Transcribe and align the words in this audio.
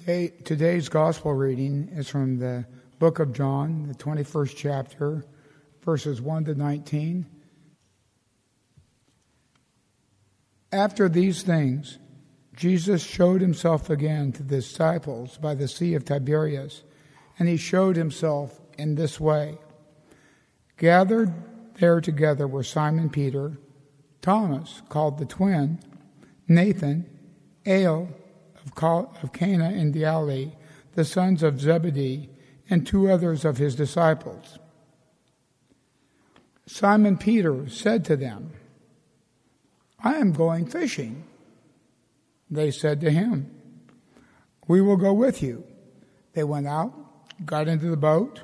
Today, 0.00 0.28
today's 0.44 0.88
gospel 0.88 1.34
reading 1.34 1.90
is 1.92 2.08
from 2.08 2.38
the 2.38 2.64
book 2.98 3.18
of 3.18 3.34
John, 3.34 3.86
the 3.86 3.94
21st 3.94 4.56
chapter, 4.56 5.26
verses 5.84 6.22
1 6.22 6.46
to 6.46 6.54
19. 6.54 7.26
After 10.72 11.06
these 11.06 11.42
things, 11.42 11.98
Jesus 12.56 13.04
showed 13.04 13.42
himself 13.42 13.90
again 13.90 14.32
to 14.32 14.42
the 14.42 14.56
disciples 14.56 15.36
by 15.36 15.54
the 15.54 15.68
Sea 15.68 15.92
of 15.92 16.06
Tiberias, 16.06 16.82
and 17.38 17.46
he 17.46 17.58
showed 17.58 17.96
himself 17.96 18.58
in 18.78 18.94
this 18.94 19.20
way. 19.20 19.58
Gathered 20.78 21.30
there 21.74 22.00
together 22.00 22.48
were 22.48 22.64
Simon 22.64 23.10
Peter, 23.10 23.58
Thomas, 24.22 24.80
called 24.88 25.18
the 25.18 25.26
twin, 25.26 25.78
Nathan, 26.48 27.04
Ale, 27.66 28.08
of 28.66 29.32
Cana 29.32 29.70
in 29.70 29.92
Galilee, 29.92 30.52
the 30.94 31.04
sons 31.04 31.42
of 31.42 31.60
Zebedee, 31.60 32.30
and 32.68 32.86
two 32.86 33.10
others 33.10 33.44
of 33.44 33.58
his 33.58 33.74
disciples. 33.74 34.58
Simon 36.66 37.16
Peter 37.16 37.68
said 37.68 38.04
to 38.04 38.16
them, 38.16 38.52
I 40.02 40.16
am 40.16 40.32
going 40.32 40.66
fishing. 40.66 41.24
They 42.50 42.70
said 42.70 43.00
to 43.00 43.10
him, 43.10 43.50
We 44.66 44.80
will 44.80 44.96
go 44.96 45.12
with 45.12 45.42
you. 45.42 45.64
They 46.32 46.44
went 46.44 46.68
out, 46.68 46.94
got 47.44 47.68
into 47.68 47.90
the 47.90 47.96
boat, 47.96 48.42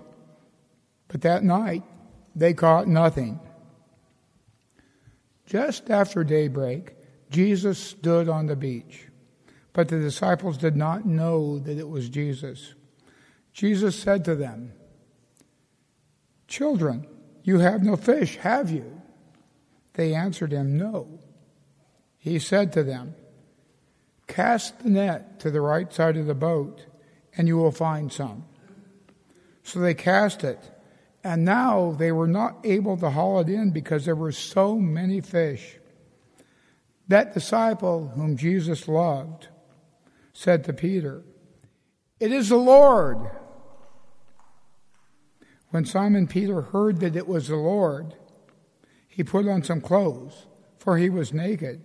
but 1.08 1.20
that 1.22 1.44
night 1.44 1.84
they 2.34 2.52
caught 2.52 2.88
nothing. 2.88 3.40
Just 5.46 5.88
after 5.90 6.24
daybreak, 6.24 6.96
Jesus 7.30 7.78
stood 7.78 8.28
on 8.28 8.46
the 8.46 8.56
beach. 8.56 9.05
But 9.76 9.88
the 9.88 9.98
disciples 10.00 10.56
did 10.56 10.74
not 10.74 11.04
know 11.04 11.58
that 11.58 11.76
it 11.76 11.86
was 11.86 12.08
Jesus. 12.08 12.72
Jesus 13.52 13.94
said 13.94 14.24
to 14.24 14.34
them, 14.34 14.72
Children, 16.48 17.06
you 17.42 17.58
have 17.58 17.82
no 17.82 17.96
fish, 17.96 18.36
have 18.38 18.70
you? 18.70 19.02
They 19.92 20.14
answered 20.14 20.52
him, 20.52 20.78
No. 20.78 21.20
He 22.16 22.38
said 22.38 22.72
to 22.72 22.82
them, 22.82 23.16
Cast 24.26 24.78
the 24.78 24.88
net 24.88 25.40
to 25.40 25.50
the 25.50 25.60
right 25.60 25.92
side 25.92 26.16
of 26.16 26.24
the 26.24 26.34
boat, 26.34 26.86
and 27.36 27.46
you 27.46 27.58
will 27.58 27.70
find 27.70 28.10
some. 28.10 28.46
So 29.62 29.78
they 29.78 29.92
cast 29.92 30.42
it, 30.42 30.70
and 31.22 31.44
now 31.44 31.92
they 31.98 32.12
were 32.12 32.26
not 32.26 32.64
able 32.64 32.96
to 32.96 33.10
haul 33.10 33.40
it 33.40 33.50
in 33.50 33.72
because 33.72 34.06
there 34.06 34.16
were 34.16 34.32
so 34.32 34.76
many 34.76 35.20
fish. 35.20 35.76
That 37.08 37.34
disciple 37.34 38.08
whom 38.16 38.38
Jesus 38.38 38.88
loved 38.88 39.48
said 40.36 40.64
to 40.64 40.72
Peter, 40.74 41.22
It 42.20 42.30
is 42.30 42.50
the 42.50 42.56
Lord. 42.56 43.30
When 45.70 45.86
Simon 45.86 46.26
Peter 46.26 46.60
heard 46.60 47.00
that 47.00 47.16
it 47.16 47.26
was 47.26 47.48
the 47.48 47.56
Lord, 47.56 48.14
he 49.08 49.24
put 49.24 49.48
on 49.48 49.62
some 49.62 49.80
clothes, 49.80 50.44
for 50.76 50.98
he 50.98 51.08
was 51.08 51.32
naked, 51.32 51.82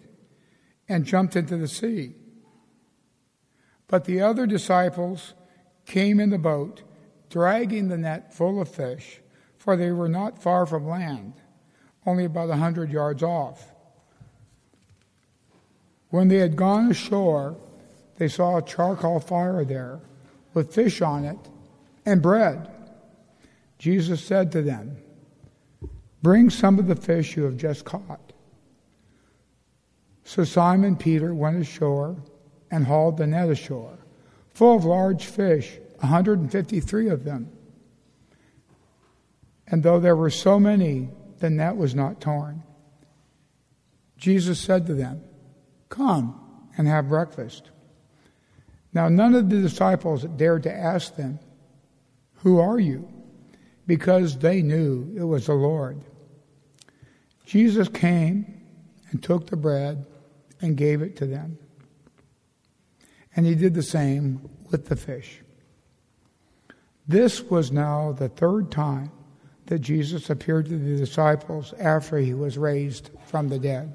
and 0.90 1.06
jumped 1.06 1.38
into 1.38 1.56
the 1.56 1.68
sea. 1.70 2.14
But 3.88 4.04
the 4.04 4.20
other 4.20 4.46
disciples 4.46 5.34
came 5.86 6.20
in 6.20 6.30
the 6.30 6.38
boat, 6.38 6.84
dragging 7.30 7.88
the 7.88 7.98
net 7.98 8.34
full 8.34 8.62
of 8.62 8.68
fish, 8.68 9.22
for 9.58 9.78
they 9.78 9.94
were 9.94 10.10
not 10.10 10.44
far 10.44 10.66
from 10.66 10.86
land, 10.86 11.36
only 12.06 12.26
about 12.26 12.50
a 12.50 12.58
hundred 12.58 12.92
yards 12.92 13.24
off. 13.24 13.74
When 16.10 16.28
they 16.28 16.38
had 16.38 16.58
gone 16.58 16.92
ashore, 16.92 17.56
they 18.22 18.28
saw 18.28 18.58
a 18.58 18.62
charcoal 18.62 19.20
fire 19.20 19.66
there 19.66 20.00
with 20.54 20.76
fish 20.76 21.02
on 21.02 21.26
it 21.26 21.40
and 22.06 22.22
bread. 22.22 22.70
Jesus 23.80 24.24
said 24.24 24.52
to 24.52 24.62
them, 24.62 24.96
Bring 26.22 26.52
some 26.52 26.78
of 26.78 26.86
the 26.86 26.96
fish 26.96 27.36
you 27.36 27.46
have 27.46 27.58
just 27.58 27.84
caught. 27.84 28.32
So 30.24 30.44
Simon 30.44 30.98
Peter 30.98 31.34
went 31.34 31.62
ashore 31.62 32.16
and 32.70 32.86
hauled 32.86 33.18
the 33.18 33.26
net 33.26 33.50
ashore, 33.50 33.98
full 34.54 34.76
of 34.76 34.86
large 34.86 35.26
fish, 35.26 35.80
153 36.02 37.10
of 37.10 37.24
them. 37.24 37.52
And 39.66 39.82
though 39.82 40.00
there 40.00 40.16
were 40.16 40.30
so 40.30 40.60
many, 40.60 41.10
the 41.40 41.50
net 41.50 41.76
was 41.76 41.96
not 41.96 42.22
torn. 42.22 42.62
Jesus 44.16 44.60
said 44.60 44.86
to 44.86 44.94
them, 44.94 45.24
Come 45.90 46.70
and 46.78 46.88
have 46.88 47.10
breakfast. 47.10 47.72
Now, 48.94 49.08
none 49.10 49.36
of 49.36 49.50
the 49.50 49.62
disciples 49.62 50.24
dared 50.24 50.64
to 50.64 50.74
ask 50.74 51.16
them, 51.16 51.40
Who 52.36 52.60
are 52.60 52.80
you? 52.80 53.08
because 53.92 54.38
they 54.38 54.62
knew 54.62 55.12
it 55.18 55.24
was 55.24 55.48
the 55.48 55.54
Lord. 55.54 56.00
Jesus 57.46 57.90
came 57.90 58.62
and 59.10 59.22
took 59.22 59.48
the 59.48 59.58
bread 59.58 60.06
and 60.62 60.78
gave 60.78 61.02
it 61.02 61.18
to 61.18 61.26
them. 61.26 61.58
And 63.36 63.46
he 63.46 63.56
did 63.56 63.74
the 63.74 63.84
same 63.84 64.50
with 64.70 64.88
the 64.88 64.96
fish. 64.96 65.42
This 67.06 67.42
was 67.42 67.72
now 67.72 68.14
the 68.14 68.30
third 68.30 68.72
time 68.72 69.12
that 69.66 69.80
Jesus 69.80 70.30
appeared 70.30 70.68
to 70.68 70.78
the 70.78 70.98
disciples 70.98 71.74
after 71.78 72.18
he 72.18 72.34
was 72.34 72.58
raised 72.58 73.10
from 73.26 73.50
the 73.50 73.60
dead. 73.60 73.94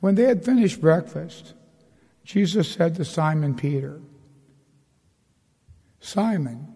When 0.00 0.16
they 0.16 0.24
had 0.24 0.44
finished 0.44 0.80
breakfast, 0.80 1.54
Jesus 2.30 2.70
said 2.70 2.94
to 2.94 3.04
Simon 3.04 3.56
Peter, 3.56 4.00
Simon, 5.98 6.72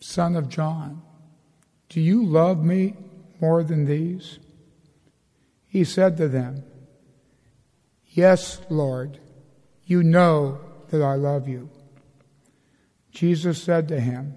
son 0.00 0.36
of 0.36 0.50
John, 0.50 1.00
do 1.88 1.98
you 1.98 2.22
love 2.22 2.62
me 2.62 2.96
more 3.40 3.64
than 3.64 3.86
these? 3.86 4.38
He 5.66 5.82
said 5.82 6.18
to 6.18 6.28
them, 6.28 6.64
Yes, 8.08 8.60
Lord, 8.68 9.18
you 9.86 10.02
know 10.02 10.60
that 10.90 11.00
I 11.00 11.14
love 11.14 11.48
you. 11.48 11.70
Jesus 13.10 13.62
said 13.62 13.88
to 13.88 13.98
him, 13.98 14.36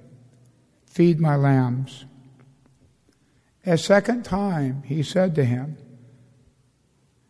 Feed 0.85 1.19
my 1.19 1.35
lambs. 1.35 2.05
A 3.65 3.77
second 3.77 4.23
time 4.23 4.83
he 4.83 5.03
said 5.03 5.35
to 5.35 5.43
him, 5.43 5.75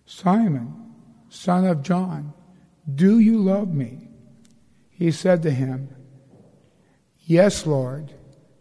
Simon, 0.05 0.93
son 1.27 1.65
of 1.65 1.81
John, 1.81 2.31
do 2.93 3.19
you 3.19 3.37
love 3.39 3.73
me? 3.73 4.09
He 4.89 5.11
said 5.11 5.41
to 5.43 5.51
him, 5.51 5.89
Yes, 7.19 7.65
Lord, 7.65 8.13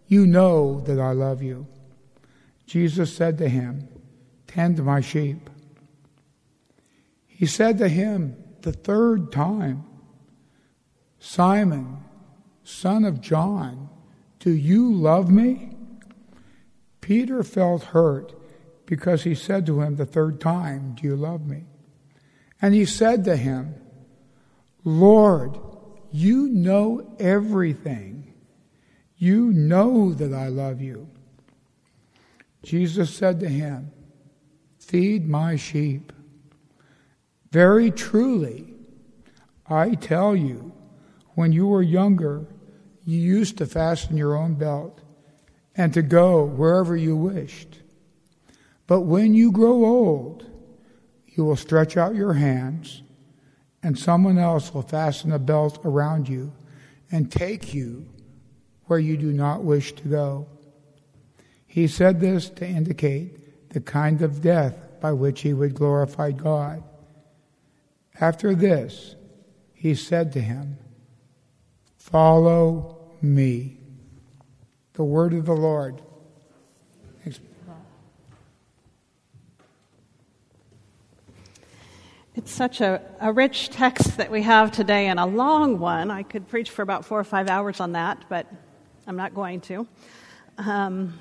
you 0.07 0.27
know 0.27 0.81
that 0.81 0.99
I 0.99 1.13
love 1.13 1.43
you. 1.43 1.67
Jesus 2.67 3.15
said 3.15 3.39
to 3.39 3.49
him, 3.49 3.89
Tend 4.47 4.83
my 4.83 5.01
sheep. 5.01 5.51
He 7.27 7.47
said 7.47 7.79
to 7.79 7.89
him 7.89 8.37
the 8.63 8.73
third 8.73 9.31
time, 9.33 9.85
Simon, 11.19 11.99
son 12.63 13.05
of 13.05 13.21
John, 13.21 13.91
do 14.39 14.51
you 14.51 14.93
love 14.93 15.31
me? 15.31 15.71
Peter 17.01 17.43
felt 17.43 17.83
hurt 17.85 18.33
because 18.87 19.25
he 19.25 19.35
said 19.35 19.67
to 19.67 19.81
him 19.81 19.97
the 19.97 20.07
third 20.07 20.41
time, 20.41 20.95
Do 20.95 21.07
you 21.07 21.17
love 21.17 21.47
me? 21.47 21.65
And 22.63 22.75
he 22.75 22.85
said 22.85 23.25
to 23.25 23.37
him, 23.37 23.75
Lord, 24.85 25.59
you 26.13 26.49
know 26.49 27.17
everything. 27.19 28.35
You 29.17 29.53
know 29.53 30.13
that 30.13 30.35
I 30.35 30.49
love 30.49 30.83
you. 30.83 31.09
Jesus 32.63 33.15
said 33.15 33.41
to 33.41 33.49
him, 33.49 33.91
Feed 34.79 35.27
my 35.27 35.57
sheep. 35.57 36.13
Very 37.51 37.91
truly, 37.91 38.75
I 39.67 39.95
tell 39.95 40.37
you, 40.37 40.73
when 41.35 41.53
you 41.53 41.67
were 41.67 41.83
younger, 41.83 42.47
you 43.05 43.19
used 43.19 43.59
to 43.59 43.67
fasten 43.67 44.17
your 44.17 44.37
own 44.37 44.55
belt 44.55 45.01
and 45.75 45.93
to 45.95 46.03
go 46.03 46.45
wherever 46.45 46.97
you 46.97 47.17
wished. 47.17 47.81
But 48.87 49.03
when 49.03 49.35
you 49.35 49.51
grow 49.51 49.85
old, 49.85 50.47
you 51.27 51.45
will 51.45 51.57
stretch 51.57 51.97
out 51.97 52.15
your 52.15 52.35
hands 52.35 53.03
and 53.85 53.99
someone 53.99 54.39
else 54.39 54.73
will 54.73 54.83
fasten 54.83 55.31
a 55.31 55.39
belt 55.39 55.79
around 55.85 56.27
you 56.27 56.51
and 57.13 57.31
take 57.31 57.75
you 57.75 58.07
where 58.87 58.99
you 58.99 59.17
do 59.19 59.31
not 59.31 59.63
wish 59.63 59.93
to 59.93 60.09
go. 60.09 60.49
He 61.67 61.87
said 61.87 62.19
this 62.19 62.49
to 62.51 62.67
indicate 62.67 63.71
the 63.71 63.83
kind 63.83 64.23
of 64.23 64.41
death 64.41 65.01
by 65.03 65.13
which 65.13 65.43
he 65.43 65.53
would 65.53 65.75
glorify 65.75 66.31
God. 66.31 66.83
After 68.19 68.55
this, 68.55 69.17
he 69.75 69.95
said 69.95 70.33
to 70.33 70.41
him, 70.41 70.79
Follow 71.99 73.13
me. 73.21 73.81
The 74.95 75.05
word 75.05 75.35
of 75.35 75.45
the 75.45 75.53
Lord. 75.53 76.01
It's 82.37 82.51
such 82.51 82.81
a, 82.81 83.01
a 83.21 83.33
rich 83.33 83.71
text 83.71 84.17
that 84.17 84.29
we 84.29 84.43
have 84.43 84.73
today 84.73 85.07
and 85.07 85.21
a 85.21 85.25
long 85.25 85.79
one. 85.79 86.11
I 86.11 86.25
could 86.25 86.49
preach 86.49 86.71
for 86.71 86.83
about 86.83 87.05
four 87.05 87.21
or 87.21 87.25
five 87.25 87.49
hours 87.49 87.79
on 87.79 87.93
that, 87.93 88.25
but 88.29 88.53
I'm 89.07 89.15
not 89.15 89.37
going 89.37 89.61
to. 89.63 89.87
Um, 90.59 91.17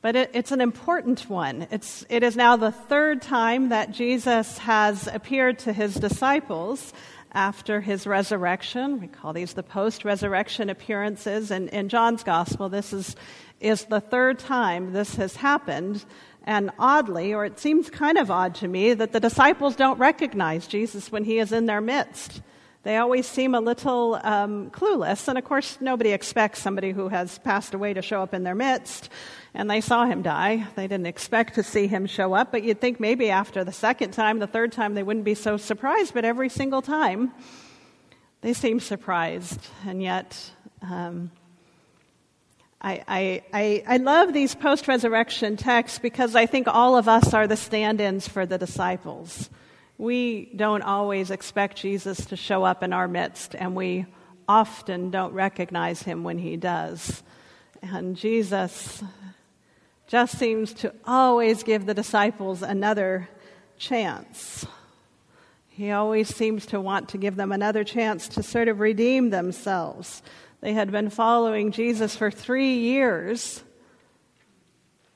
but 0.00 0.16
it, 0.16 0.30
it's 0.34 0.50
an 0.50 0.60
important 0.60 1.30
one. 1.30 1.68
It's, 1.70 2.04
it 2.08 2.24
is 2.24 2.34
now 2.34 2.56
the 2.56 2.72
third 2.72 3.22
time 3.22 3.68
that 3.68 3.92
Jesus 3.92 4.58
has 4.58 5.06
appeared 5.06 5.60
to 5.60 5.72
his 5.72 5.94
disciples 5.94 6.92
after 7.32 7.80
his 7.80 8.04
resurrection. 8.04 9.00
We 9.00 9.06
call 9.06 9.32
these 9.32 9.54
the 9.54 9.62
post 9.62 10.04
resurrection 10.04 10.70
appearances. 10.70 11.52
And 11.52 11.68
in 11.68 11.88
John's 11.88 12.24
gospel, 12.24 12.68
this 12.68 12.92
is, 12.92 13.14
is 13.60 13.84
the 13.84 14.00
third 14.00 14.40
time 14.40 14.92
this 14.92 15.14
has 15.14 15.36
happened. 15.36 16.04
And 16.44 16.70
oddly, 16.78 17.32
or 17.32 17.44
it 17.44 17.58
seems 17.58 17.88
kind 17.88 18.18
of 18.18 18.30
odd 18.30 18.54
to 18.56 18.68
me, 18.68 18.94
that 18.94 19.12
the 19.12 19.20
disciples 19.20 19.76
don't 19.76 19.98
recognize 19.98 20.66
Jesus 20.66 21.12
when 21.12 21.24
he 21.24 21.38
is 21.38 21.52
in 21.52 21.66
their 21.66 21.80
midst. 21.80 22.42
They 22.82 22.96
always 22.96 23.28
seem 23.28 23.54
a 23.54 23.60
little 23.60 24.18
um, 24.24 24.70
clueless. 24.70 25.28
And 25.28 25.38
of 25.38 25.44
course, 25.44 25.78
nobody 25.80 26.10
expects 26.10 26.60
somebody 26.60 26.90
who 26.90 27.08
has 27.08 27.38
passed 27.38 27.74
away 27.74 27.94
to 27.94 28.02
show 28.02 28.22
up 28.22 28.34
in 28.34 28.42
their 28.42 28.56
midst. 28.56 29.08
And 29.54 29.70
they 29.70 29.80
saw 29.80 30.04
him 30.04 30.22
die. 30.22 30.66
They 30.74 30.88
didn't 30.88 31.06
expect 31.06 31.54
to 31.54 31.62
see 31.62 31.86
him 31.86 32.06
show 32.06 32.34
up. 32.34 32.50
But 32.50 32.64
you'd 32.64 32.80
think 32.80 32.98
maybe 32.98 33.30
after 33.30 33.62
the 33.62 33.72
second 33.72 34.10
time, 34.10 34.40
the 34.40 34.48
third 34.48 34.72
time, 34.72 34.94
they 34.94 35.04
wouldn't 35.04 35.24
be 35.24 35.34
so 35.34 35.56
surprised. 35.56 36.12
But 36.12 36.24
every 36.24 36.48
single 36.48 36.82
time, 36.82 37.30
they 38.40 38.52
seem 38.52 38.80
surprised. 38.80 39.60
And 39.86 40.02
yet, 40.02 40.50
um, 40.82 41.30
I, 42.84 43.42
I, 43.52 43.84
I, 43.86 43.96
love 43.98 44.32
these 44.32 44.56
post 44.56 44.88
resurrection 44.88 45.56
texts 45.56 46.00
because 46.00 46.34
I 46.34 46.46
think 46.46 46.66
all 46.66 46.96
of 46.96 47.06
us 47.06 47.32
are 47.32 47.46
the 47.46 47.56
stand 47.56 48.00
ins 48.00 48.26
for 48.26 48.44
the 48.44 48.58
disciples. 48.58 49.48
We 49.98 50.50
don't 50.56 50.82
always 50.82 51.30
expect 51.30 51.76
Jesus 51.76 52.26
to 52.26 52.36
show 52.36 52.64
up 52.64 52.82
in 52.82 52.92
our 52.92 53.06
midst, 53.06 53.54
and 53.54 53.76
we 53.76 54.06
often 54.48 55.10
don't 55.10 55.32
recognize 55.32 56.02
him 56.02 56.24
when 56.24 56.38
he 56.38 56.56
does. 56.56 57.22
And 57.82 58.16
Jesus 58.16 59.04
just 60.08 60.36
seems 60.36 60.74
to 60.74 60.92
always 61.06 61.62
give 61.62 61.86
the 61.86 61.94
disciples 61.94 62.62
another 62.62 63.28
chance. 63.78 64.66
He 65.68 65.92
always 65.92 66.34
seems 66.34 66.66
to 66.66 66.80
want 66.80 67.10
to 67.10 67.18
give 67.18 67.36
them 67.36 67.52
another 67.52 67.84
chance 67.84 68.26
to 68.28 68.42
sort 68.42 68.66
of 68.66 68.80
redeem 68.80 69.30
themselves. 69.30 70.22
They 70.62 70.74
had 70.74 70.92
been 70.92 71.10
following 71.10 71.72
Jesus 71.72 72.14
for 72.14 72.30
three 72.30 72.78
years, 72.78 73.64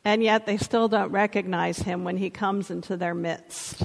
and 0.05 0.21
yet 0.21 0.45
they 0.45 0.57
still 0.57 0.89
don't 0.89 1.13
recognize 1.13 1.79
him 1.79 2.03
when 2.03 2.17
he 2.17 2.31
comes 2.31 2.69
into 2.69 2.97
their 2.97 3.15
midst. 3.15 3.85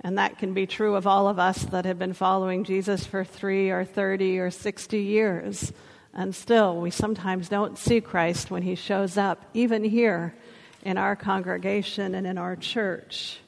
And 0.00 0.16
that 0.16 0.38
can 0.38 0.54
be 0.54 0.64
true 0.64 0.94
of 0.94 1.04
all 1.04 1.26
of 1.26 1.40
us 1.40 1.64
that 1.64 1.86
have 1.86 1.98
been 1.98 2.12
following 2.12 2.62
Jesus 2.62 3.04
for 3.04 3.24
three 3.24 3.70
or 3.70 3.84
30 3.84 4.38
or 4.38 4.52
60 4.52 5.00
years. 5.00 5.72
And 6.14 6.32
still, 6.32 6.80
we 6.80 6.92
sometimes 6.92 7.48
don't 7.48 7.76
see 7.76 8.00
Christ 8.00 8.52
when 8.52 8.62
he 8.62 8.76
shows 8.76 9.18
up, 9.18 9.44
even 9.54 9.82
here 9.82 10.36
in 10.84 10.98
our 10.98 11.16
congregation 11.16 12.14
and 12.14 12.28
in 12.28 12.38
our 12.38 12.54
church. 12.54 13.40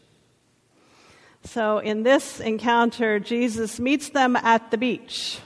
So, 1.45 1.79
in 1.79 2.03
this 2.03 2.41
encounter, 2.41 3.21
Jesus 3.21 3.79
meets 3.79 4.09
them 4.09 4.35
at 4.35 4.73
the 4.73 4.77
beach. 4.77 5.39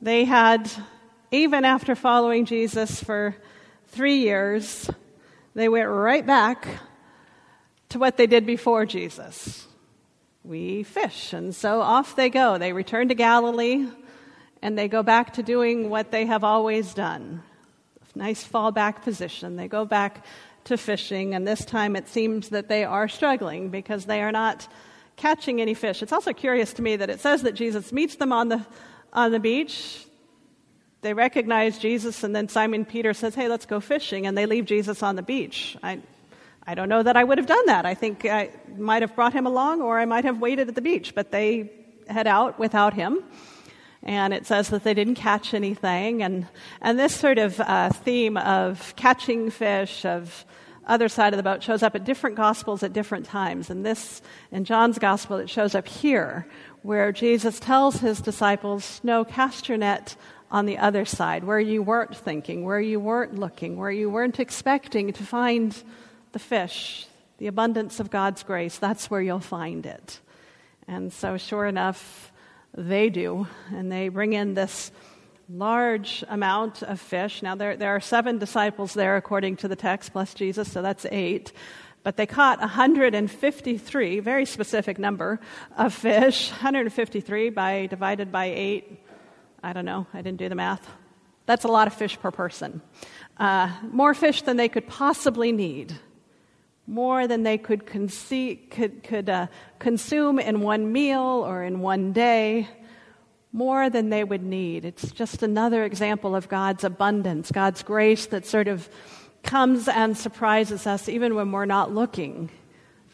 They 0.00 0.24
had, 0.24 0.70
even 1.30 1.64
after 1.64 1.94
following 1.94 2.44
Jesus 2.44 3.02
for 3.02 3.34
three 3.88 4.18
years, 4.18 4.90
they 5.54 5.68
went 5.68 5.88
right 5.88 6.24
back 6.24 6.68
to 7.90 7.98
what 7.98 8.16
they 8.16 8.26
did 8.26 8.46
before 8.46 8.86
Jesus. 8.86 9.66
We 10.44 10.82
fish. 10.82 11.32
And 11.32 11.54
so 11.54 11.80
off 11.80 12.16
they 12.16 12.30
go. 12.30 12.58
They 12.58 12.72
return 12.72 13.08
to 13.08 13.14
Galilee 13.14 13.88
and 14.62 14.78
they 14.78 14.88
go 14.88 15.02
back 15.02 15.34
to 15.34 15.42
doing 15.42 15.90
what 15.90 16.10
they 16.10 16.26
have 16.26 16.44
always 16.44 16.94
done. 16.94 17.42
Nice 18.14 18.46
fallback 18.46 19.02
position. 19.02 19.54
They 19.54 19.68
go 19.68 19.84
back 19.84 20.24
to 20.64 20.76
fishing, 20.76 21.34
and 21.34 21.46
this 21.46 21.64
time 21.64 21.94
it 21.94 22.08
seems 22.08 22.48
that 22.48 22.68
they 22.68 22.82
are 22.84 23.06
struggling 23.06 23.68
because 23.68 24.06
they 24.06 24.22
are 24.22 24.32
not 24.32 24.66
catching 25.14 25.60
any 25.60 25.72
fish. 25.72 26.02
It's 26.02 26.12
also 26.12 26.32
curious 26.32 26.72
to 26.74 26.82
me 26.82 26.96
that 26.96 27.10
it 27.10 27.20
says 27.20 27.42
that 27.42 27.54
Jesus 27.54 27.92
meets 27.92 28.16
them 28.16 28.32
on 28.32 28.48
the 28.48 28.66
on 29.12 29.32
the 29.32 29.40
beach. 29.40 30.04
They 31.00 31.14
recognize 31.14 31.78
Jesus, 31.78 32.24
and 32.24 32.34
then 32.34 32.48
Simon 32.48 32.84
Peter 32.84 33.14
says, 33.14 33.34
Hey, 33.34 33.48
let's 33.48 33.66
go 33.66 33.80
fishing. 33.80 34.26
And 34.26 34.36
they 34.36 34.46
leave 34.46 34.64
Jesus 34.64 35.02
on 35.02 35.16
the 35.16 35.22
beach. 35.22 35.76
I, 35.82 36.00
I 36.66 36.74
don't 36.74 36.88
know 36.88 37.02
that 37.02 37.16
I 37.16 37.24
would 37.24 37.38
have 37.38 37.46
done 37.46 37.66
that. 37.66 37.86
I 37.86 37.94
think 37.94 38.24
I 38.24 38.50
might 38.76 39.02
have 39.02 39.14
brought 39.14 39.32
him 39.32 39.46
along, 39.46 39.80
or 39.80 39.98
I 39.98 40.04
might 40.04 40.24
have 40.24 40.40
waited 40.40 40.68
at 40.68 40.74
the 40.74 40.82
beach, 40.82 41.14
but 41.14 41.30
they 41.30 41.70
head 42.08 42.26
out 42.26 42.58
without 42.58 42.94
him. 42.94 43.22
And 44.02 44.32
it 44.32 44.46
says 44.46 44.68
that 44.68 44.84
they 44.84 44.94
didn't 44.94 45.16
catch 45.16 45.54
anything. 45.54 46.22
And, 46.22 46.46
and 46.80 46.98
this 46.98 47.14
sort 47.14 47.38
of 47.38 47.60
uh, 47.60 47.90
theme 47.90 48.36
of 48.36 48.94
catching 48.96 49.50
fish, 49.50 50.04
of 50.04 50.44
other 50.88 51.08
side 51.08 51.34
of 51.34 51.36
the 51.36 51.42
boat 51.42 51.62
shows 51.62 51.82
up 51.82 51.94
at 51.94 52.04
different 52.04 52.36
gospels 52.36 52.82
at 52.82 52.92
different 52.92 53.26
times. 53.26 53.70
And 53.70 53.84
this, 53.84 54.22
in 54.50 54.64
John's 54.64 54.98
gospel, 54.98 55.36
it 55.36 55.50
shows 55.50 55.74
up 55.74 55.86
here, 55.86 56.46
where 56.88 57.12
Jesus 57.12 57.60
tells 57.60 57.96
his 57.96 58.18
disciples, 58.18 59.02
No, 59.04 59.22
cast 59.22 59.68
your 59.68 59.76
net 59.76 60.16
on 60.50 60.64
the 60.64 60.78
other 60.78 61.04
side, 61.04 61.44
where 61.44 61.60
you 61.60 61.82
weren't 61.82 62.16
thinking, 62.16 62.64
where 62.64 62.80
you 62.80 62.98
weren't 62.98 63.38
looking, 63.38 63.76
where 63.76 63.90
you 63.90 64.08
weren't 64.08 64.40
expecting 64.40 65.12
to 65.12 65.22
find 65.22 65.82
the 66.32 66.38
fish, 66.38 67.06
the 67.36 67.46
abundance 67.46 68.00
of 68.00 68.08
God's 68.08 68.42
grace. 68.42 68.78
That's 68.78 69.10
where 69.10 69.20
you'll 69.20 69.38
find 69.38 69.84
it. 69.84 70.18
And 70.86 71.12
so, 71.12 71.36
sure 71.36 71.66
enough, 71.66 72.32
they 72.74 73.10
do. 73.10 73.46
And 73.70 73.92
they 73.92 74.08
bring 74.08 74.32
in 74.32 74.54
this 74.54 74.90
large 75.46 76.24
amount 76.26 76.82
of 76.82 76.98
fish. 76.98 77.42
Now, 77.42 77.54
there, 77.54 77.76
there 77.76 77.94
are 77.96 78.00
seven 78.00 78.38
disciples 78.38 78.94
there, 78.94 79.18
according 79.18 79.56
to 79.56 79.68
the 79.68 79.76
text, 79.76 80.12
plus 80.12 80.32
Jesus, 80.32 80.72
so 80.72 80.80
that's 80.80 81.04
eight 81.10 81.52
but 82.02 82.16
they 82.16 82.26
caught 82.26 82.60
153, 82.60 84.20
very 84.20 84.44
specific 84.44 84.98
number 84.98 85.40
of 85.76 85.92
fish, 85.92 86.50
153 86.50 87.50
by 87.50 87.86
divided 87.86 88.32
by 88.32 88.46
8. 88.46 89.04
I 89.62 89.72
don't 89.72 89.84
know, 89.84 90.06
I 90.14 90.22
didn't 90.22 90.38
do 90.38 90.48
the 90.48 90.54
math. 90.54 90.88
That's 91.46 91.64
a 91.64 91.68
lot 91.68 91.86
of 91.86 91.94
fish 91.94 92.20
per 92.20 92.30
person. 92.30 92.82
Uh, 93.38 93.72
more 93.90 94.12
fish 94.14 94.42
than 94.42 94.56
they 94.56 94.68
could 94.68 94.86
possibly 94.86 95.50
need. 95.50 95.98
More 96.86 97.26
than 97.26 97.42
they 97.42 97.58
could, 97.58 97.86
could, 97.86 99.02
could 99.02 99.28
uh, 99.28 99.46
consume 99.78 100.38
in 100.38 100.60
one 100.60 100.92
meal 100.92 101.44
or 101.46 101.62
in 101.62 101.80
one 101.80 102.12
day. 102.12 102.68
More 103.52 103.88
than 103.88 104.10
they 104.10 104.24
would 104.24 104.42
need. 104.42 104.84
It's 104.84 105.10
just 105.10 105.42
another 105.42 105.84
example 105.84 106.36
of 106.36 106.48
God's 106.48 106.84
abundance, 106.84 107.50
God's 107.50 107.82
grace 107.82 108.26
that 108.26 108.44
sort 108.44 108.68
of 108.68 108.88
comes 109.42 109.88
and 109.88 110.16
surprises 110.16 110.86
us 110.86 111.08
even 111.08 111.34
when 111.34 111.52
we're 111.52 111.64
not 111.64 111.94
looking. 111.94 112.50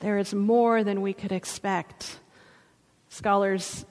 There 0.00 0.18
is 0.18 0.34
more 0.34 0.84
than 0.84 1.00
we 1.00 1.12
could 1.12 1.32
expect. 1.32 2.18
Scholars 3.08 3.84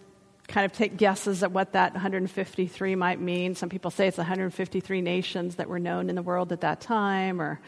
kind 0.47 0.65
of 0.65 0.73
take 0.73 0.97
guesses 0.97 1.41
at 1.41 1.51
what 1.51 1.73
that 1.73 1.93
153 1.93 2.95
might 2.95 3.19
mean. 3.19 3.55
Some 3.55 3.69
people 3.69 3.89
say 3.89 4.07
it's 4.07 4.17
153 4.17 5.01
nations 5.01 5.55
that 5.55 5.69
were 5.69 5.79
known 5.79 6.09
in 6.09 6.15
the 6.15 6.21
world 6.21 6.51
at 6.51 6.61
that 6.61 6.81
time, 6.81 7.41
or 7.41 7.59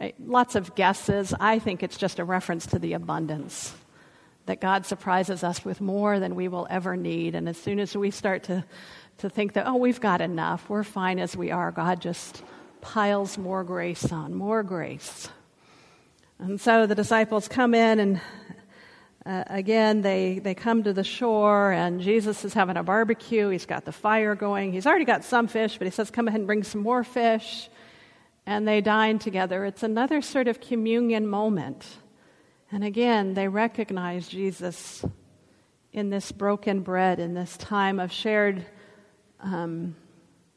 uh, 0.00 0.08
lots 0.18 0.54
of 0.54 0.74
guesses. 0.74 1.34
I 1.38 1.58
think 1.58 1.82
it's 1.82 1.96
just 1.96 2.18
a 2.18 2.24
reference 2.24 2.66
to 2.68 2.78
the 2.78 2.94
abundance 2.94 3.74
that 4.46 4.60
God 4.60 4.86
surprises 4.86 5.44
us 5.44 5.64
with 5.64 5.80
more 5.80 6.18
than 6.18 6.34
we 6.34 6.48
will 6.48 6.66
ever 6.68 6.96
need. 6.96 7.34
And 7.34 7.48
as 7.48 7.56
soon 7.56 7.78
as 7.78 7.96
we 7.96 8.10
start 8.10 8.44
to, 8.44 8.64
to 9.18 9.30
think 9.30 9.52
that, 9.52 9.68
oh, 9.68 9.76
we've 9.76 10.00
got 10.00 10.20
enough, 10.20 10.68
we're 10.68 10.82
fine 10.82 11.18
as 11.20 11.36
we 11.36 11.50
are, 11.50 11.70
God 11.70 12.00
just 12.00 12.42
piles 12.82 13.38
more 13.38 13.64
grace 13.64 14.12
on, 14.12 14.34
more 14.34 14.62
grace. 14.62 15.30
And 16.38 16.60
so 16.60 16.86
the 16.86 16.94
disciples 16.94 17.48
come 17.48 17.74
in 17.74 17.98
and 17.98 18.20
uh, 19.24 19.44
again, 19.46 20.02
they, 20.02 20.40
they 20.40 20.54
come 20.54 20.82
to 20.82 20.92
the 20.92 21.04
shore, 21.04 21.70
and 21.70 22.00
Jesus 22.00 22.44
is 22.44 22.54
having 22.54 22.76
a 22.76 22.82
barbecue. 22.82 23.50
He's 23.50 23.66
got 23.66 23.84
the 23.84 23.92
fire 23.92 24.34
going. 24.34 24.72
He's 24.72 24.84
already 24.84 25.04
got 25.04 25.22
some 25.22 25.46
fish, 25.46 25.78
but 25.78 25.86
he 25.86 25.92
says, 25.92 26.10
Come 26.10 26.26
ahead 26.26 26.40
and 26.40 26.46
bring 26.48 26.64
some 26.64 26.80
more 26.80 27.04
fish. 27.04 27.68
And 28.46 28.66
they 28.66 28.80
dine 28.80 29.20
together. 29.20 29.64
It's 29.64 29.84
another 29.84 30.22
sort 30.22 30.48
of 30.48 30.60
communion 30.60 31.28
moment. 31.28 31.86
And 32.72 32.82
again, 32.82 33.34
they 33.34 33.46
recognize 33.46 34.26
Jesus 34.26 35.04
in 35.92 36.10
this 36.10 36.32
broken 36.32 36.80
bread, 36.80 37.20
in 37.20 37.34
this 37.34 37.56
time 37.56 38.00
of 38.00 38.10
shared, 38.10 38.66
um, 39.38 39.94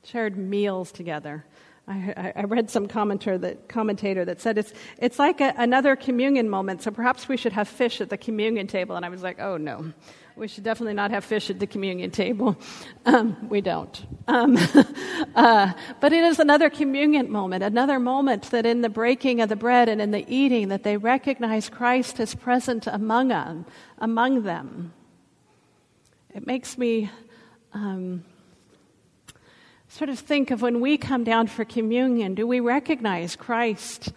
shared 0.04 0.38
meals 0.38 0.92
together. 0.92 1.46
I, 1.88 2.34
I, 2.36 2.44
read 2.46 2.72
some 2.72 2.88
commentator 2.88 3.38
that, 3.38 3.70
commentator 3.70 4.26
that 4.26 4.42
said 4.42 4.58
it's, 4.58 4.74
it's 4.98 5.20
like 5.20 5.40
a, 5.40 5.54
another 5.56 5.96
communion 5.96 6.50
moment, 6.50 6.82
so 6.82 6.90
perhaps 6.90 7.28
we 7.28 7.38
should 7.38 7.54
have 7.54 7.68
fish 7.68 8.02
at 8.02 8.10
the 8.10 8.18
communion 8.18 8.66
table. 8.66 8.96
And 8.96 9.06
I 9.06 9.10
was 9.10 9.22
like, 9.22 9.40
oh 9.40 9.58
no, 9.58 9.94
we 10.36 10.48
should 10.48 10.64
definitely 10.64 10.96
not 10.96 11.12
have 11.12 11.24
fish 11.24 11.52
at 11.52 11.60
the 11.60 11.68
communion 11.68 12.12
table. 12.12 12.58
Um, 13.08 13.50
we 13.50 13.62
don't. 13.62 14.04
Um, 14.28 14.58
uh, 15.36 15.74
but 16.02 16.12
it 16.12 16.24
is 16.24 16.40
another 16.40 16.72
communion 16.72 17.32
moment, 17.32 17.64
another 17.64 18.00
moment 18.00 18.50
that 18.50 18.66
in 18.66 18.82
the 18.82 18.90
breaking 18.90 19.42
of 19.42 19.50
the 19.50 19.56
bread 19.56 19.90
and 19.90 20.02
in 20.02 20.10
the 20.10 20.26
eating 20.28 20.70
that 20.70 20.82
they 20.82 20.98
recognize 20.98 21.70
Christ 21.70 22.20
as 22.20 22.34
present 22.34 22.88
among 22.88 23.28
them. 23.28 23.68
Among 24.00 24.42
them. 24.42 24.92
It 26.34 26.48
makes 26.48 26.80
me 26.80 27.12
um, 27.74 28.26
sort 29.96 30.10
of 30.10 30.20
think 30.20 30.52
of 30.52 30.62
when 30.62 30.82
we 30.82 30.98
come 30.98 31.24
down 31.24 31.48
for 31.48 31.64
communion, 31.64 32.36
do 32.36 32.46
we 32.46 32.60
recognize 32.60 33.38
Christ 33.38 34.12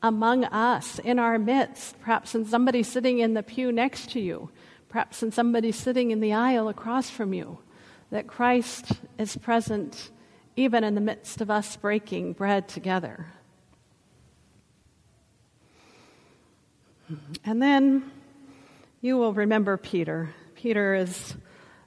among 0.00 0.44
us, 0.44 1.00
in 1.00 1.18
our 1.18 1.36
midst, 1.36 1.98
perhaps 1.98 2.36
in 2.36 2.46
somebody 2.46 2.84
sitting 2.84 3.18
in 3.18 3.34
the 3.34 3.42
pew 3.42 3.72
next 3.72 4.10
to 4.10 4.20
you, 4.20 4.48
perhaps 4.88 5.24
in 5.24 5.32
somebody 5.32 5.72
sitting 5.72 6.12
in 6.12 6.20
the 6.20 6.32
aisle 6.32 6.68
across 6.68 7.10
from 7.10 7.34
you, 7.34 7.58
that 8.12 8.28
Christ 8.28 8.92
is 9.18 9.36
present 9.36 10.12
even 10.54 10.84
in 10.84 10.94
the 10.94 11.00
midst 11.00 11.40
of 11.40 11.50
us 11.50 11.74
breaking 11.74 12.34
bread 12.34 12.68
together? 12.68 13.26
And 17.44 17.60
then 17.60 18.12
you 19.00 19.16
will 19.16 19.32
remember 19.32 19.76
Peter. 19.76 20.32
Peter 20.54 20.94
is, 20.94 21.34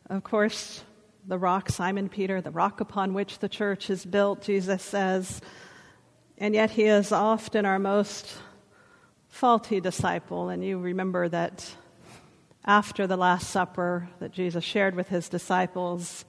of 0.09 0.25
course, 0.25 0.83
the 1.29 1.37
rock, 1.37 1.69
Simon 1.69 2.09
Peter, 2.09 2.41
the 2.41 2.49
rock 2.49 2.81
upon 2.81 3.13
which 3.13 3.37
the 3.37 3.47
church 3.47 3.91
is 3.91 4.03
built, 4.03 4.41
Jesus 4.41 4.81
says. 4.81 5.39
And 6.39 6.55
yet 6.55 6.71
he 6.71 6.85
is 6.85 7.11
often 7.11 7.65
our 7.65 7.77
most 7.77 8.35
faulty 9.27 9.79
disciple. 9.79 10.49
And 10.49 10.65
you 10.65 10.79
remember 10.79 11.29
that 11.29 11.71
after 12.65 13.05
the 13.05 13.15
Last 13.15 13.51
Supper 13.51 14.09
that 14.19 14.31
Jesus 14.31 14.63
shared 14.63 14.95
with 14.95 15.09
his 15.09 15.29
disciples, 15.29 16.25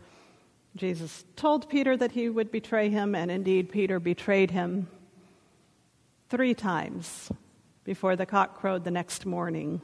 Jesus 0.76 1.24
told 1.34 1.70
Peter 1.70 1.96
that 1.96 2.12
he 2.12 2.28
would 2.28 2.52
betray 2.52 2.90
him, 2.90 3.14
and 3.14 3.30
indeed, 3.30 3.72
Peter 3.72 3.98
betrayed 3.98 4.50
him 4.50 4.86
three 6.28 6.54
times 6.54 7.32
before 7.84 8.16
the 8.16 8.26
cock 8.26 8.60
crowed 8.60 8.84
the 8.84 8.90
next 8.90 9.24
morning. 9.24 9.80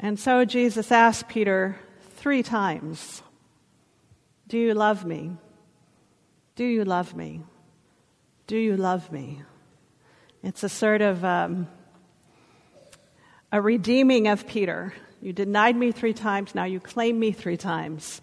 And 0.00 0.18
so 0.18 0.44
Jesus 0.44 0.90
asked 0.90 1.28
Peter 1.28 1.78
three 2.16 2.42
times, 2.42 3.22
do 4.46 4.58
you 4.58 4.74
love 4.74 5.04
me? 5.04 5.36
Do 6.54 6.64
you 6.64 6.84
love 6.84 7.16
me? 7.16 7.42
Do 8.46 8.56
you 8.56 8.76
love 8.76 9.10
me? 9.10 9.42
It's 10.42 10.62
a 10.62 10.68
sort 10.68 11.00
of 11.00 11.24
um, 11.24 11.66
a 13.50 13.60
redeeming 13.60 14.28
of 14.28 14.46
Peter. 14.46 14.92
You 15.22 15.32
denied 15.32 15.76
me 15.76 15.92
three 15.92 16.12
times, 16.12 16.54
now 16.54 16.64
you 16.64 16.80
claim 16.80 17.18
me 17.18 17.32
three 17.32 17.56
times. 17.56 18.20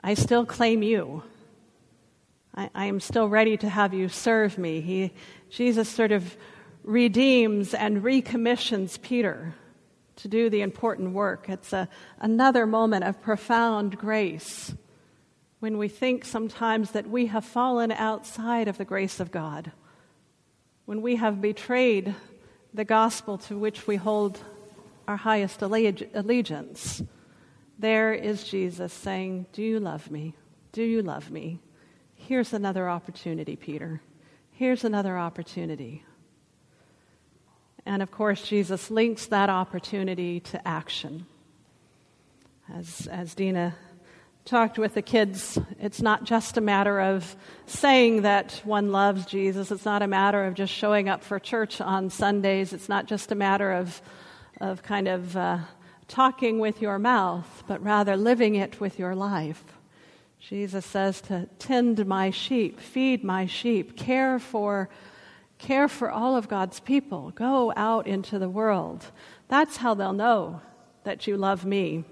I 0.00 0.14
still 0.14 0.44
claim 0.44 0.82
you. 0.82 1.22
I, 2.54 2.70
I 2.74 2.84
am 2.86 2.98
still 2.98 3.28
ready 3.28 3.56
to 3.58 3.68
have 3.68 3.94
you 3.94 4.08
serve 4.08 4.58
me. 4.58 4.80
He, 4.80 5.12
Jesus 5.50 5.88
sort 5.88 6.10
of 6.10 6.36
redeems 6.82 7.74
and 7.74 8.02
recommissions 8.02 8.98
Peter 8.98 9.54
to 10.16 10.28
do 10.28 10.50
the 10.50 10.62
important 10.62 11.12
work. 11.12 11.48
It's 11.48 11.72
a, 11.72 11.88
another 12.18 12.66
moment 12.66 13.04
of 13.04 13.20
profound 13.20 13.98
grace 13.98 14.74
when 15.60 15.78
we 15.78 15.88
think 15.88 16.24
sometimes 16.24 16.90
that 16.90 17.08
we 17.08 17.26
have 17.26 17.44
fallen 17.44 17.90
outside 17.90 18.68
of 18.68 18.78
the 18.78 18.84
grace 18.84 19.20
of 19.20 19.30
God, 19.30 19.72
when 20.84 21.02
we 21.02 21.16
have 21.16 21.40
betrayed 21.40 22.14
the 22.74 22.84
gospel 22.84 23.38
to 23.38 23.56
which 23.56 23.86
we 23.86 23.96
hold 23.96 24.38
our 25.08 25.16
highest 25.16 25.62
allegiance, 25.62 27.02
there 27.78 28.12
is 28.12 28.44
Jesus 28.44 28.92
saying, 28.92 29.46
Do 29.52 29.62
you 29.62 29.80
love 29.80 30.10
me? 30.10 30.34
Do 30.72 30.82
you 30.82 31.02
love 31.02 31.30
me? 31.30 31.60
Here's 32.14 32.52
another 32.52 32.88
opportunity, 32.88 33.56
Peter. 33.56 34.00
Here's 34.50 34.84
another 34.84 35.18
opportunity. 35.18 36.04
And 37.84 38.02
of 38.02 38.10
course, 38.10 38.42
Jesus 38.42 38.90
links 38.90 39.26
that 39.26 39.48
opportunity 39.48 40.40
to 40.40 40.66
action. 40.66 41.26
As, 42.72 43.06
as 43.06 43.34
Dina 43.34 43.76
talked 44.46 44.78
with 44.78 44.94
the 44.94 45.02
kids, 45.02 45.58
it's 45.80 46.00
not 46.00 46.22
just 46.22 46.56
a 46.56 46.60
matter 46.60 47.00
of 47.00 47.34
saying 47.66 48.22
that 48.22 48.62
one 48.62 48.92
loves 48.92 49.26
Jesus. 49.26 49.72
It's 49.72 49.84
not 49.84 50.02
a 50.02 50.06
matter 50.06 50.44
of 50.44 50.54
just 50.54 50.72
showing 50.72 51.08
up 51.08 51.24
for 51.24 51.40
church 51.40 51.80
on 51.80 52.10
Sundays. 52.10 52.72
It's 52.72 52.88
not 52.88 53.06
just 53.06 53.32
a 53.32 53.34
matter 53.34 53.72
of, 53.72 54.00
of 54.60 54.84
kind 54.84 55.08
of 55.08 55.36
uh, 55.36 55.58
talking 56.06 56.60
with 56.60 56.80
your 56.80 56.96
mouth, 57.00 57.64
but 57.66 57.82
rather 57.82 58.16
living 58.16 58.54
it 58.54 58.80
with 58.80 59.00
your 59.00 59.16
life. 59.16 59.64
Jesus 60.38 60.86
says 60.86 61.20
to 61.22 61.48
tend 61.58 62.06
my 62.06 62.30
sheep, 62.30 62.78
feed 62.78 63.24
my 63.24 63.46
sheep, 63.46 63.96
care 63.96 64.38
for, 64.38 64.88
care 65.58 65.88
for 65.88 66.08
all 66.08 66.36
of 66.36 66.48
God's 66.48 66.78
people. 66.78 67.32
Go 67.32 67.72
out 67.74 68.06
into 68.06 68.38
the 68.38 68.48
world. 68.48 69.06
That's 69.48 69.78
how 69.78 69.94
they'll 69.94 70.12
know 70.12 70.60
that 71.02 71.26
you 71.26 71.36
love 71.36 71.64
me 71.64 72.04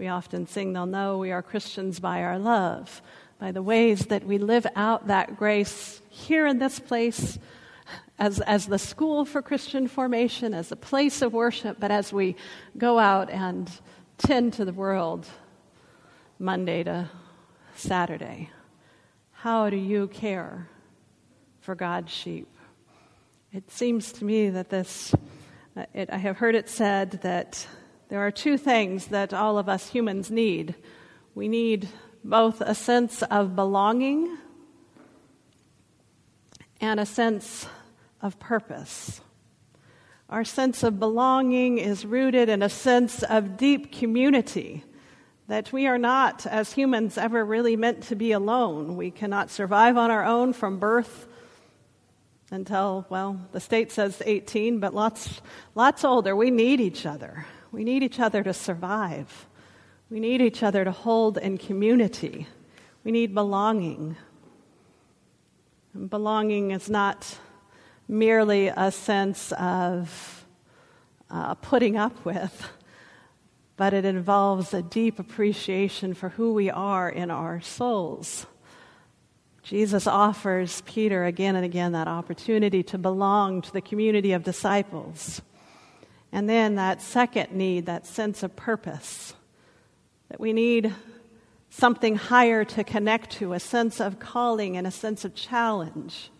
we 0.00 0.08
often 0.08 0.46
sing, 0.46 0.72
They'll 0.72 0.86
know 0.86 1.18
we 1.18 1.30
are 1.30 1.42
Christians 1.42 2.00
by 2.00 2.22
our 2.22 2.38
love, 2.38 3.02
by 3.38 3.52
the 3.52 3.62
ways 3.62 4.06
that 4.06 4.24
we 4.24 4.38
live 4.38 4.66
out 4.74 5.08
that 5.08 5.36
grace 5.36 6.00
here 6.08 6.46
in 6.46 6.58
this 6.58 6.78
place 6.78 7.38
as, 8.18 8.40
as 8.40 8.66
the 8.66 8.78
school 8.78 9.26
for 9.26 9.42
Christian 9.42 9.86
formation, 9.88 10.54
as 10.54 10.72
a 10.72 10.76
place 10.76 11.20
of 11.20 11.34
worship, 11.34 11.76
but 11.78 11.90
as 11.90 12.14
we 12.14 12.34
go 12.78 12.98
out 12.98 13.28
and 13.28 13.70
tend 14.16 14.54
to 14.54 14.64
the 14.64 14.72
world 14.72 15.26
Monday 16.38 16.82
to 16.82 17.10
Saturday. 17.74 18.48
How 19.32 19.68
do 19.68 19.76
you 19.76 20.08
care 20.08 20.66
for 21.60 21.74
God's 21.74 22.10
sheep? 22.10 22.48
It 23.52 23.70
seems 23.70 24.12
to 24.12 24.24
me 24.24 24.48
that 24.48 24.70
this, 24.70 25.14
uh, 25.76 25.84
it, 25.92 26.08
I 26.10 26.16
have 26.16 26.38
heard 26.38 26.54
it 26.54 26.70
said 26.70 27.20
that 27.22 27.66
there 28.10 28.20
are 28.20 28.30
two 28.30 28.58
things 28.58 29.06
that 29.06 29.32
all 29.32 29.56
of 29.56 29.68
us 29.68 29.88
humans 29.88 30.30
need 30.30 30.74
we 31.34 31.48
need 31.48 31.88
both 32.24 32.60
a 32.60 32.74
sense 32.74 33.22
of 33.22 33.54
belonging 33.54 34.36
and 36.80 36.98
a 36.98 37.06
sense 37.06 37.66
of 38.20 38.38
purpose. 38.38 39.20
Our 40.28 40.44
sense 40.44 40.82
of 40.82 40.98
belonging 40.98 41.78
is 41.78 42.04
rooted 42.04 42.48
in 42.48 42.62
a 42.62 42.68
sense 42.68 43.22
of 43.22 43.56
deep 43.56 43.92
community. 43.92 44.84
That 45.48 45.72
we 45.72 45.86
are 45.86 45.98
not, 45.98 46.46
as 46.46 46.72
humans, 46.72 47.18
ever 47.18 47.44
really 47.44 47.76
meant 47.76 48.04
to 48.04 48.16
be 48.16 48.32
alone. 48.32 48.96
We 48.96 49.10
cannot 49.10 49.50
survive 49.50 49.96
on 49.96 50.10
our 50.10 50.24
own 50.24 50.52
from 50.52 50.78
birth 50.78 51.26
until, 52.52 53.06
well, 53.08 53.40
the 53.52 53.60
state 53.60 53.90
says 53.92 54.22
18, 54.24 54.78
but 54.78 54.94
lots, 54.94 55.40
lots 55.74 56.04
older. 56.04 56.36
We 56.36 56.50
need 56.50 56.80
each 56.80 57.06
other. 57.06 57.46
We 57.72 57.84
need 57.84 58.02
each 58.02 58.18
other 58.18 58.42
to 58.42 58.52
survive. 58.52 59.46
We 60.10 60.18
need 60.18 60.40
each 60.40 60.62
other 60.62 60.84
to 60.84 60.90
hold 60.90 61.38
in 61.38 61.56
community. 61.56 62.46
We 63.04 63.12
need 63.12 63.34
belonging. 63.34 64.16
And 65.94 66.10
belonging 66.10 66.72
is 66.72 66.90
not 66.90 67.38
merely 68.08 68.68
a 68.68 68.90
sense 68.90 69.52
of 69.52 70.44
uh, 71.30 71.54
putting 71.54 71.96
up 71.96 72.24
with, 72.24 72.72
but 73.76 73.94
it 73.94 74.04
involves 74.04 74.74
a 74.74 74.82
deep 74.82 75.20
appreciation 75.20 76.12
for 76.14 76.30
who 76.30 76.52
we 76.52 76.68
are 76.68 77.08
in 77.08 77.30
our 77.30 77.60
souls. 77.60 78.46
Jesus 79.62 80.08
offers 80.08 80.82
Peter 80.86 81.24
again 81.24 81.54
and 81.54 81.64
again 81.64 81.92
that 81.92 82.08
opportunity 82.08 82.82
to 82.82 82.98
belong 82.98 83.62
to 83.62 83.72
the 83.72 83.80
community 83.80 84.32
of 84.32 84.42
disciples. 84.42 85.40
And 86.32 86.48
then 86.48 86.76
that 86.76 87.02
second 87.02 87.52
need, 87.52 87.86
that 87.86 88.06
sense 88.06 88.42
of 88.42 88.54
purpose, 88.54 89.34
that 90.28 90.38
we 90.38 90.52
need 90.52 90.94
something 91.70 92.16
higher 92.16 92.64
to 92.64 92.84
connect 92.84 93.30
to, 93.30 93.52
a 93.52 93.60
sense 93.60 94.00
of 94.00 94.18
calling 94.18 94.76
and 94.76 94.86
a 94.86 94.90
sense 94.90 95.24
of 95.24 95.34
challenge. 95.34 96.30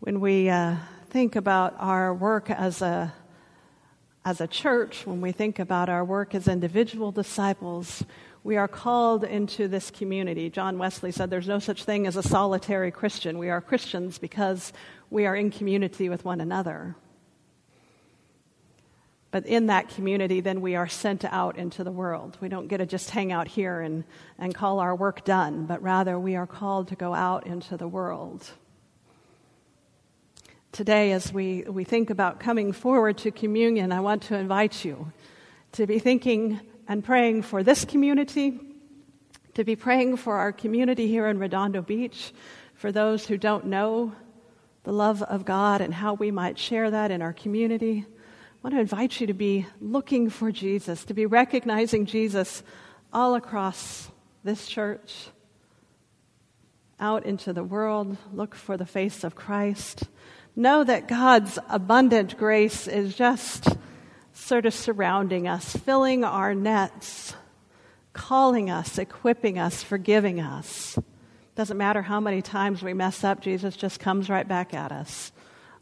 When 0.00 0.20
we 0.20 0.48
uh, 0.48 0.76
think 1.10 1.36
about 1.36 1.74
our 1.78 2.14
work 2.14 2.50
as 2.50 2.80
a, 2.80 3.12
as 4.24 4.40
a 4.40 4.46
church, 4.46 5.06
when 5.06 5.20
we 5.20 5.32
think 5.32 5.58
about 5.58 5.88
our 5.88 6.04
work 6.04 6.34
as 6.34 6.48
individual 6.48 7.12
disciples, 7.12 8.04
we 8.44 8.56
are 8.56 8.68
called 8.68 9.24
into 9.24 9.68
this 9.68 9.90
community. 9.90 10.50
John 10.50 10.78
Wesley 10.78 11.12
said 11.12 11.30
there's 11.30 11.48
no 11.48 11.58
such 11.58 11.84
thing 11.84 12.06
as 12.06 12.16
a 12.16 12.22
solitary 12.22 12.90
Christian. 12.90 13.38
We 13.38 13.50
are 13.50 13.60
Christians 13.60 14.18
because 14.18 14.72
we 15.10 15.26
are 15.26 15.34
in 15.34 15.50
community 15.50 16.08
with 16.08 16.24
one 16.24 16.40
another. 16.40 16.96
But 19.30 19.44
in 19.44 19.66
that 19.66 19.90
community, 19.90 20.40
then 20.40 20.62
we 20.62 20.74
are 20.74 20.88
sent 20.88 21.24
out 21.24 21.58
into 21.58 21.84
the 21.84 21.92
world. 21.92 22.38
We 22.40 22.48
don't 22.48 22.68
get 22.68 22.78
to 22.78 22.86
just 22.86 23.10
hang 23.10 23.30
out 23.30 23.46
here 23.46 23.80
and, 23.80 24.04
and 24.38 24.54
call 24.54 24.80
our 24.80 24.94
work 24.94 25.24
done, 25.24 25.66
but 25.66 25.82
rather 25.82 26.18
we 26.18 26.34
are 26.34 26.46
called 26.46 26.88
to 26.88 26.96
go 26.96 27.12
out 27.14 27.46
into 27.46 27.76
the 27.76 27.88
world. 27.88 28.48
Today, 30.72 31.12
as 31.12 31.32
we, 31.32 31.62
we 31.62 31.84
think 31.84 32.08
about 32.08 32.40
coming 32.40 32.72
forward 32.72 33.18
to 33.18 33.30
communion, 33.30 33.92
I 33.92 34.00
want 34.00 34.22
to 34.24 34.36
invite 34.36 34.84
you 34.84 35.12
to 35.72 35.86
be 35.86 35.98
thinking 35.98 36.60
and 36.88 37.04
praying 37.04 37.42
for 37.42 37.62
this 37.62 37.84
community, 37.84 38.58
to 39.54 39.62
be 39.62 39.76
praying 39.76 40.16
for 40.16 40.36
our 40.36 40.52
community 40.52 41.06
here 41.06 41.28
in 41.28 41.38
Redondo 41.38 41.82
Beach, 41.82 42.32
for 42.74 42.90
those 42.90 43.26
who 43.26 43.36
don't 43.36 43.66
know 43.66 44.12
the 44.84 44.92
love 44.92 45.22
of 45.22 45.44
God 45.44 45.82
and 45.82 45.92
how 45.92 46.14
we 46.14 46.30
might 46.30 46.58
share 46.58 46.90
that 46.90 47.10
in 47.10 47.20
our 47.20 47.34
community. 47.34 48.06
I 48.08 48.56
want 48.62 48.74
to 48.74 48.80
invite 48.80 49.20
you 49.20 49.26
to 49.26 49.34
be 49.34 49.66
looking 49.80 50.30
for 50.30 50.50
Jesus, 50.50 51.04
to 51.04 51.14
be 51.14 51.26
recognizing 51.26 52.06
Jesus 52.06 52.62
all 53.12 53.34
across 53.34 54.10
this 54.42 54.66
church, 54.66 55.28
out 56.98 57.26
into 57.26 57.52
the 57.52 57.64
world. 57.64 58.16
Look 58.32 58.54
for 58.54 58.76
the 58.76 58.86
face 58.86 59.24
of 59.24 59.34
Christ. 59.34 60.04
Know 60.56 60.84
that 60.84 61.06
God's 61.06 61.58
abundant 61.68 62.38
grace 62.38 62.88
is 62.88 63.14
just 63.14 63.76
sort 64.38 64.66
of 64.66 64.72
surrounding 64.72 65.46
us, 65.46 65.76
filling 65.76 66.24
our 66.24 66.54
nets, 66.54 67.34
calling 68.12 68.70
us, 68.70 68.96
equipping 68.96 69.58
us, 69.58 69.82
forgiving 69.82 70.40
us. 70.40 70.98
Doesn't 71.54 71.76
matter 71.76 72.02
how 72.02 72.20
many 72.20 72.40
times 72.40 72.82
we 72.82 72.94
mess 72.94 73.24
up, 73.24 73.40
Jesus 73.40 73.76
just 73.76 74.00
comes 74.00 74.30
right 74.30 74.46
back 74.46 74.72
at 74.72 74.92
us, 74.92 75.32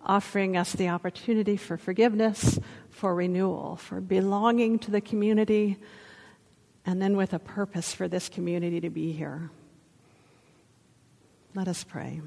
offering 0.05 0.57
us 0.57 0.73
the 0.73 0.89
opportunity 0.89 1.57
for 1.57 1.77
forgiveness, 1.77 2.59
for 2.91 3.15
renewal, 3.15 3.77
for 3.77 4.01
belonging 4.01 4.79
to 4.81 4.91
the 4.91 5.03
community, 5.03 5.77
and 6.85 7.01
then 7.01 7.17
with 7.17 7.35
a 7.35 7.39
purpose 7.39 7.93
for 7.93 8.09
this 8.09 8.29
community 8.29 8.81
to 8.81 8.91
be 8.91 9.13
here. 9.13 9.51
Let 11.55 11.69
us 11.69 11.85
pray. 11.85 12.23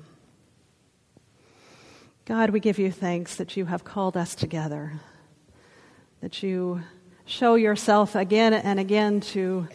God, 2.26 2.52
we 2.52 2.60
give 2.60 2.78
you 2.78 2.92
thanks 2.92 3.36
that 3.36 3.58
you 3.58 3.66
have 3.66 3.84
called 3.84 4.16
us 4.16 4.36
together, 4.36 4.94
that 6.22 6.44
you 6.44 6.82
show 7.26 7.56
yourself 7.56 8.16
again 8.16 8.54
and 8.54 8.80
again 8.80 9.22
to 9.22 9.68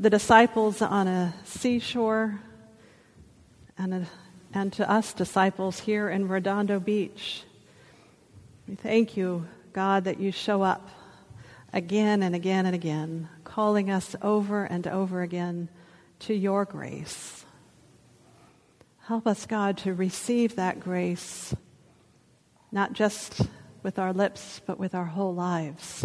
the 0.00 0.10
disciples 0.10 0.82
on 0.82 1.06
a 1.06 1.32
seashore 1.44 2.40
and, 3.78 3.94
a, 3.94 4.06
and 4.52 4.72
to 4.72 4.90
us 4.90 5.12
disciples 5.12 5.78
here 5.78 6.08
in 6.08 6.26
Redondo 6.26 6.80
Beach. 6.80 7.44
We 8.66 8.74
thank 8.74 9.16
you, 9.16 9.46
God, 9.72 10.04
that 10.04 10.18
you 10.18 10.32
show 10.32 10.62
up 10.62 10.88
again 11.72 12.22
and 12.22 12.34
again 12.34 12.66
and 12.66 12.74
again, 12.74 13.28
calling 13.44 13.90
us 13.90 14.16
over 14.20 14.64
and 14.64 14.86
over 14.88 15.22
again 15.22 15.68
to 16.20 16.34
your 16.34 16.64
grace. 16.64 17.44
Help 19.06 19.26
us, 19.26 19.46
God, 19.46 19.78
to 19.78 19.94
receive 19.94 20.56
that 20.56 20.80
grace, 20.80 21.54
not 22.72 22.92
just 22.92 23.42
with 23.82 23.98
our 23.98 24.12
lips, 24.12 24.60
but 24.66 24.78
with 24.78 24.94
our 24.94 25.04
whole 25.04 25.34
lives, 25.34 26.04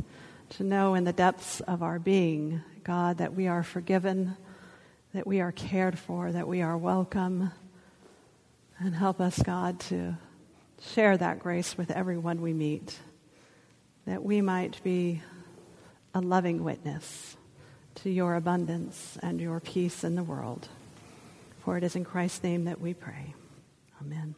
to 0.49 0.63
know 0.63 0.95
in 0.95 1.03
the 1.03 1.13
depths 1.13 1.61
of 1.61 1.83
our 1.83 1.99
being, 1.99 2.61
God, 2.83 3.17
that 3.17 3.33
we 3.33 3.47
are 3.47 3.63
forgiven, 3.63 4.35
that 5.13 5.27
we 5.27 5.41
are 5.41 5.51
cared 5.51 5.97
for, 5.99 6.31
that 6.31 6.47
we 6.47 6.61
are 6.61 6.77
welcome. 6.77 7.51
And 8.79 8.95
help 8.95 9.19
us, 9.19 9.41
God, 9.41 9.79
to 9.81 10.17
share 10.93 11.17
that 11.17 11.39
grace 11.39 11.77
with 11.77 11.91
everyone 11.91 12.41
we 12.41 12.53
meet, 12.53 12.97
that 14.05 14.23
we 14.23 14.41
might 14.41 14.81
be 14.83 15.21
a 16.13 16.21
loving 16.21 16.63
witness 16.63 17.35
to 17.95 18.09
your 18.09 18.35
abundance 18.35 19.17
and 19.21 19.41
your 19.41 19.59
peace 19.59 20.03
in 20.03 20.15
the 20.15 20.23
world. 20.23 20.67
For 21.59 21.77
it 21.77 21.83
is 21.83 21.95
in 21.95 22.05
Christ's 22.05 22.43
name 22.43 22.65
that 22.65 22.79
we 22.79 22.93
pray. 22.93 23.33
Amen. 24.01 24.35